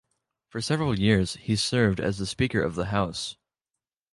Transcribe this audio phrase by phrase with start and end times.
[0.49, 3.35] For several years he served as the speaker of the House.